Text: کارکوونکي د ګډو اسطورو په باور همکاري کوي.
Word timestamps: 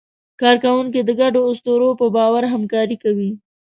کارکوونکي 0.41 1.01
د 1.03 1.11
ګډو 1.21 1.41
اسطورو 1.51 1.89
په 1.99 2.05
باور 2.15 2.43
همکاري 2.53 2.97
کوي. 3.03 3.31